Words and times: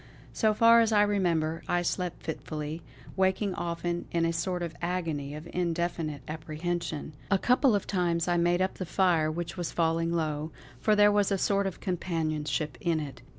So 0.33 0.55
far 0.55 0.81
as 0.81 0.91
I 0.91 1.03
remember, 1.03 1.61
I 1.67 1.83
slept 1.83 2.23
fitfully; 2.23 2.81
waking 3.15 3.53
often 3.53 4.05
in 4.11 4.25
a 4.25 4.33
sort 4.33 4.63
of 4.63 4.75
agony 4.81 5.35
of 5.35 5.47
indefinite 5.53 6.23
apprehension. 6.27 7.13
A 7.29 7.37
couple 7.37 7.75
of 7.75 7.85
times 7.85 8.27
I 8.27 8.35
made 8.37 8.63
up 8.63 8.79
the 8.79 8.85
fire 8.87 9.29
which 9.29 9.57
was 9.57 9.71
falling 9.71 10.11
low, 10.11 10.51
for 10.79 10.95
there 10.95 11.11
was 11.11 11.31
a 11.31 11.37
sort 11.37 11.67
of 11.67 11.81
companionship 11.81 12.79
in 12.81 12.99
it. 12.99 13.21